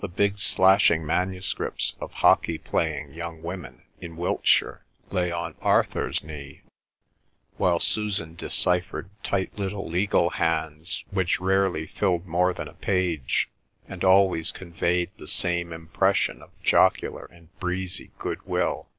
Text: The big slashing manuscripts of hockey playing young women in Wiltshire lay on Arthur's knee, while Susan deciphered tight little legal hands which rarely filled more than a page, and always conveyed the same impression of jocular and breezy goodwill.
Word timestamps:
The 0.00 0.08
big 0.08 0.38
slashing 0.38 1.06
manuscripts 1.06 1.94
of 1.98 2.12
hockey 2.12 2.58
playing 2.58 3.14
young 3.14 3.40
women 3.40 3.84
in 3.98 4.14
Wiltshire 4.14 4.84
lay 5.10 5.32
on 5.32 5.54
Arthur's 5.62 6.22
knee, 6.22 6.60
while 7.56 7.80
Susan 7.80 8.34
deciphered 8.34 9.08
tight 9.22 9.58
little 9.58 9.88
legal 9.88 10.28
hands 10.28 11.02
which 11.10 11.40
rarely 11.40 11.86
filled 11.86 12.26
more 12.26 12.52
than 12.52 12.68
a 12.68 12.74
page, 12.74 13.48
and 13.88 14.04
always 14.04 14.52
conveyed 14.52 15.10
the 15.16 15.26
same 15.26 15.72
impression 15.72 16.42
of 16.42 16.50
jocular 16.62 17.24
and 17.24 17.48
breezy 17.58 18.10
goodwill. 18.18 18.90